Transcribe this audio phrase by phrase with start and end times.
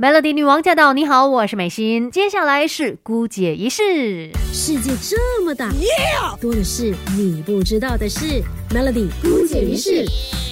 [0.00, 0.92] Melody 女王驾到！
[0.92, 2.08] 你好，我是美心。
[2.12, 4.30] 接下来是姑姐仪式。
[4.52, 5.72] 世界这么大，
[6.40, 8.40] 多的是你不知道的事。
[8.70, 10.06] Melody 姑姐仪式。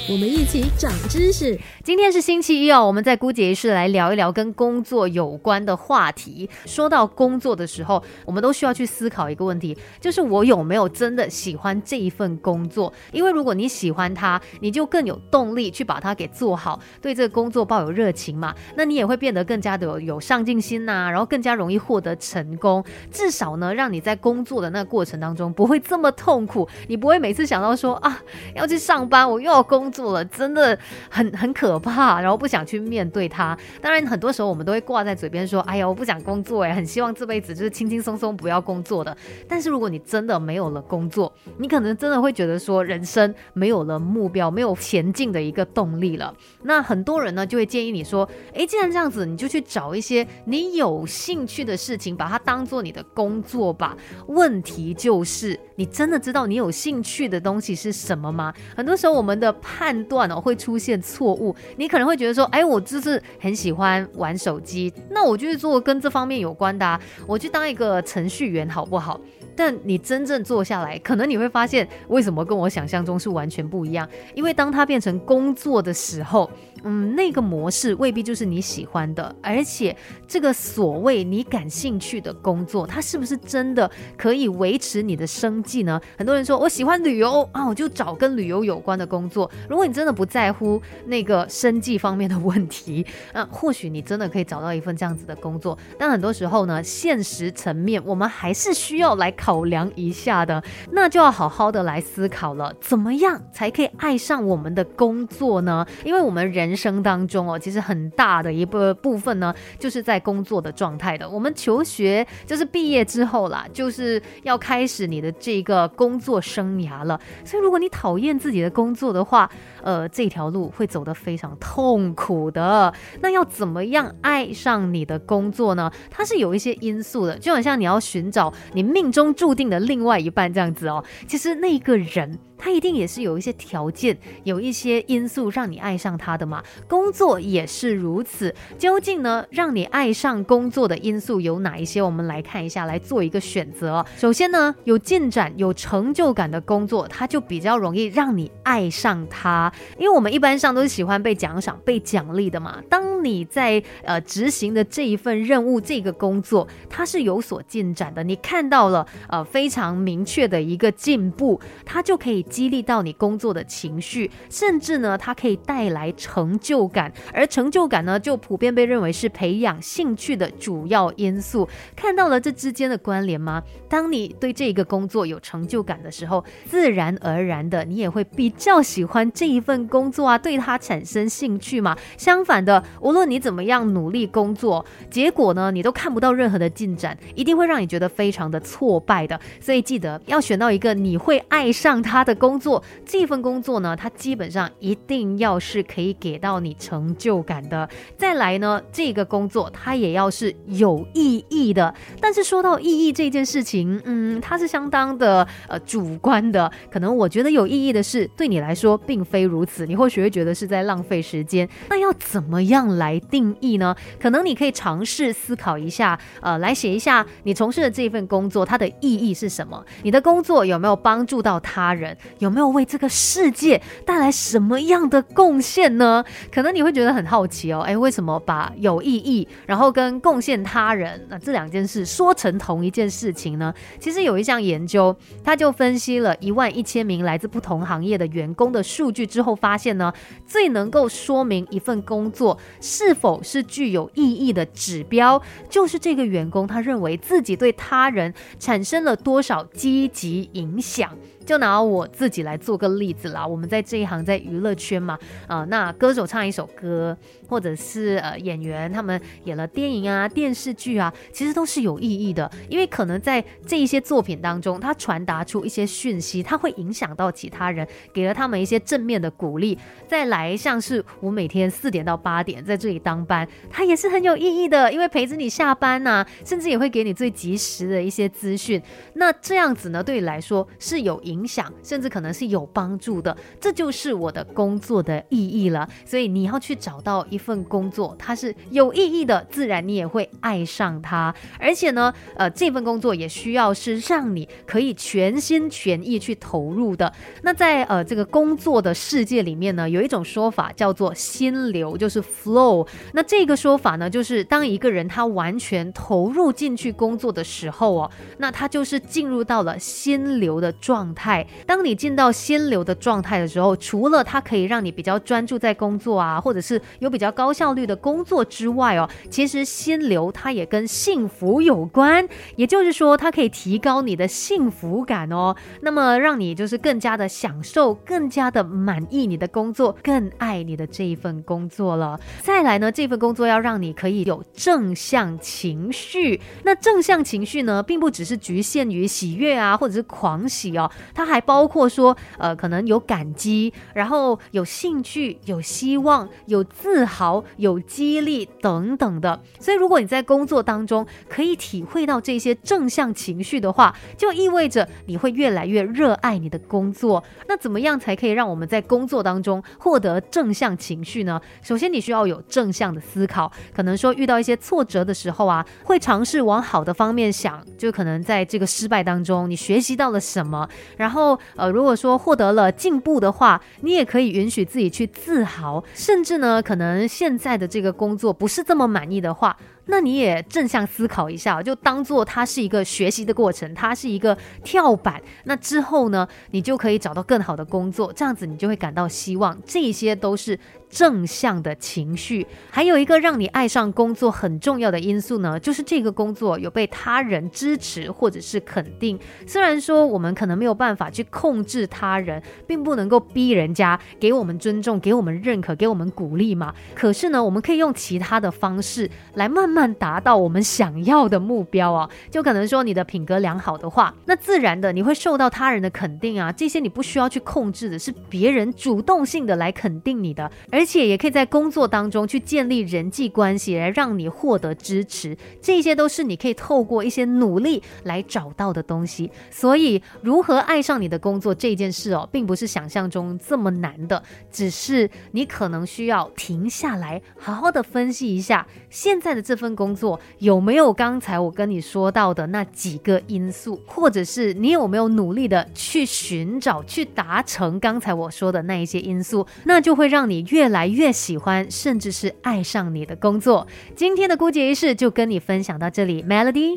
[0.09, 1.59] 我们一起长知识。
[1.83, 6.49] 今天是星期一哦，我们在姑姐仪式来聊一聊跟工作有关的话题。
[6.65, 12.93] 说到工作的时候，我们都需要去思考一个问题，就是我有没有真的喜欢这一份工作？
[13.11, 18.55] 因为如果你喜欢它，你就更有动力去把它给做好，对这个工作抱有热情嘛。
[18.77, 22.85] 那你也会变得更加的有上进心呐，然后更加容易获得成功。
[23.11, 28.23] 至少呢，让你在工作的那个过程当中不会 这么痛苦，你不会每次想到说啊
[28.55, 29.91] 要去上班，我又要工。
[29.97, 30.79] 做了真的
[31.09, 33.57] 很很可怕，然后不想去面对它。
[33.81, 39.17] 当然，很多时候我们都会挂在嘴边说：“哎呀，我不想工作，哎，很希望这辈子就是轻轻松松不要工作的。”
[39.49, 46.35] 但是如果你真的没有了工作，你可能真的会觉得说人生没有了目标，没有前进的一个动力了。
[46.65, 53.97] 那很多人呢就会建议你说：“哎，既然这样子，你就去找一些你有兴趣的事情，把它当做你的工作吧。”
[54.29, 58.53] 问题就是，你真的知道你有兴趣的东西是什么吗？
[58.77, 69.21] 很多时候我们的判判断哦会出现错误，你可能会觉得说，哎，我就是很喜欢玩手机，那我就是做跟这方面有关的，我去当一个程序员好不好？
[69.57, 74.09] 但你真正做下来，可能你会发现，为什么跟我想象中是完全不一样？
[74.35, 76.51] 因为当它变成工作的时候。
[76.89, 79.97] 嗯，那个模式未必就是你喜欢的，而且
[80.29, 86.01] 这个所谓你感兴趣的工作，它是不是真的可以维持你的生计呢？
[86.17, 89.51] 很多人说我喜欢旅游啊，我就找跟旅游有关的工作。
[89.69, 95.77] 如果你真的不在乎那个生计方面的问题，那或许你真的可以找到一份这样子的工作。
[95.99, 105.87] 但很多时候呢，现实层面我们还是需要来考考量一下的，那就要好好的来思考了，怎么样才可以爱上我们的工作呢？
[106.05, 106.77] 因为我们人。
[106.77, 111.27] 生当中哦，其实很大的一部部分呢，就是在工作的状态的。
[111.27, 117.19] 我们求学就是毕业之后啦，就是要开始你的这个工作生涯了。
[117.45, 119.51] 所以，如果你讨厌自己的工作的话，
[119.83, 122.93] 呃，这条路会走得非常痛苦的。
[123.21, 125.91] 那要怎么样爱上你的工作呢？
[126.11, 131.05] 它是有一些因素的，就好像你要寻找你命中注定的另外一半这样子哦。
[131.29, 132.39] 其实那个人。
[132.59, 136.63] 他一定也是有一些条件，有一些因素让你爱上他的嘛。
[136.89, 138.55] 工作也是如此。
[138.79, 142.01] 究竟呢，让你爱上工作的因素有哪一些？
[142.01, 144.05] 我们来看一下，来做一个选择。
[144.17, 149.73] 首先呢，有进展、有成就感的工作，它就比较容易让你爱上它。
[149.99, 152.81] 因为我们一般上都是喜欢被奖赏、被奖励的嘛。
[152.89, 162.46] 当你在呃执行的这一份任务、这个工作，它是有所进展的，你看到了呃非常明确的一个进步，它就可以。
[162.49, 171.69] 激励到你工作的情绪，甚至呢，它可以带来成就感，而成就感呢，就普遍被认为是培养兴趣的主要因素。
[171.97, 173.63] 看到了这之间的关联吗？
[173.89, 181.97] 当你对这个工作有成就感的时候，自然而然的，你也会比较喜欢这一份工作啊，对它产生兴趣嘛。
[182.17, 189.39] 相反的，无论你怎么样努力工作，结果呢，你都看不到任何的进展，一定会让你觉得非常的挫败的。
[189.61, 192.36] 所以记得要选到一个你会爱上它的。
[192.37, 197.89] 工作这份工作呢，它基本上一定要是可以给到你成就感的。
[198.17, 201.93] 再来呢，这个工作它也要是有意义的。
[202.21, 206.71] 但是说到意义这件事情，嗯，它是相当的呃主观的。
[206.91, 209.87] 可能我觉得有意义的事，对你来说并非如此。
[209.87, 211.69] 你或许会觉得是在浪费时间。
[211.89, 213.95] 那要怎么样来定义呢？
[214.21, 219.85] 可能你可以尝试思考一下，呃，来写一下你从事的这份工作它的意义是什么？
[220.03, 222.17] 你的工作有没有帮助到他人？
[222.39, 226.25] 有没有为这个世界带来什么样的贡献呢？
[226.53, 233.73] 可能你会觉得很好奇哦，哎，为什么把有意义，然后跟贡献他人，那这两件事说成同一件事情呢？
[233.99, 240.13] 其实有一项研究，他就分析了一万一千名来自不同行业的员工的数据之后，发现呢，
[240.47, 251.11] 最能够说明一份工作是否是具有意义的指标，就是这个员工他认为自己对他人产生了多少积极影响。
[251.47, 255.17] 就拿我自己来做个例子啦，我们在这一行在娱乐圈嘛，
[255.47, 257.17] 啊，那歌手唱一首歌，
[257.49, 269.79] 或者是呃演员他们演了电影啊、电视剧啊，其实都是有意义的，因为可能在这一些作品当中，它传达出一些讯息，它会影响到其他人，给了他们一些正面的鼓励。
[270.09, 278.83] 再来像是我每天四点到八点在这里当班，它也是很有意义的，因为陪着你下班呐，甚至也会给你最及时的一些资讯。
[279.15, 281.36] 那这样子呢，对你来说是有影。
[281.37, 285.87] 影响，甚至可能是有帮助的，这就是我的工作的意义了。
[286.05, 291.35] 所以你要去找到一份工作，它是有意义的，自然你也会爱上它。
[291.59, 297.13] 而且呢，呃，这份工作也需要是让你可以全心全意去投入的。
[297.43, 302.87] 那在呃这个工作的世界里面呢，有一种说法叫做心流，就是 flow。
[303.13, 311.26] 那这个说法呢，就是当一个人他完全投入进去工作的时候哦，那他就是进入到了心流的状态。
[311.67, 322.27] 当你进到心流的状态的时候，除了它可以让你比较专注在工作啊，或者是有比较高效率的工作之外哦，其实心流它也跟幸福有关，
[322.57, 332.19] 也就是说它可以提高你的幸福感哦，那么让你就是更加的享受，更加的满意你的工作，更爱你的这一份工作了。
[332.43, 349.41] 再来呢，这份工作要让你可以有正向情绪，那正向情绪呢，并不只是局限于喜悦啊，或者是狂喜哦，它还包括说，呃，可能有感激，然后有兴趣，有希望，有自豪，有激励等等的。
[349.59, 357.25] 所以，如果你在工作当中可以体会到这些正向情绪的话，就意味着你会越来越热爱你的工作。
[357.49, 361.41] 那怎么样才可以让我们在工作当中获得正向情绪呢？
[361.63, 370.69] 首先，你需要有正向的思考，可能说遇到一些挫折的时候啊，会尝试往好的方面想，就可能在这个失败当中，你学习到了什么。
[370.99, 379.57] 然然后，呃，如果说获得了进步的话，你也可以允许自己去自豪，甚至呢，可能现在的这个工作不是这么满意的话。
[379.89, 385.23] 那你也正向思考一下，就当做它是一个学习的过程，它是一个跳板。
[385.45, 389.57] 那之后呢，你就可以找到更好的工作，这样子你就会感到希望。
[389.65, 390.59] 这些都是。
[390.89, 399.19] 正向的情绪，还有一个让你爱上工作很重要的因素呢，就是这个工作有被他人支持或者是肯定。
[399.47, 406.75] 虽然说我们可能没有办法去控制他人，并不能够逼人家给我们尊重、给我们认可、给我们鼓励嘛。
[406.95, 412.09] 可是呢，我们可以用其他的方式来慢慢达到我们想要的目标啊。
[412.31, 416.53] 就可能说你的品格良好的话，那自然的你会受到他人的肯定啊。
[416.53, 420.51] 这些你不需要去控制的，是别人主动性的来肯定你的。
[420.77, 429.31] 而且也可以在工作当中去建立人际关系，来让你获得支持，这些都是你可以透过一些努力来找到的东西。
[429.51, 450.66] 所以，如何爱上你的工作这件事哦，并不是想象中这么难的，只是你可能需要停下来，好好的分析一下现在的这份工作有没有刚才我跟你说到的那几个因素，或者是你有没有努力的去寻找、去达成刚才我说的那一些因素，那就会让你越。
[450.67, 453.69] 越来越喜欢，甚至是爱上你的工作。
[453.95, 456.75] 今天的姑姐仪式就跟你分享到这里，Melody。